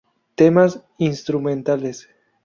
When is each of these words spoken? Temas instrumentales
Temas 0.35 0.79
instrumentales 0.97 2.09